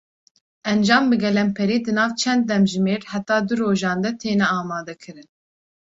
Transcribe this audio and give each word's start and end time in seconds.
Encam 0.71 1.05
bi 1.11 1.17
gelemperî 1.25 1.77
di 1.85 1.91
nav 1.97 2.11
çend 2.21 2.43
demjimêr 2.51 3.01
heta 3.11 3.37
du 3.47 3.53
rojan 3.61 3.99
de 4.03 4.11
têne 4.21 4.47
amadekirin. 4.59 5.29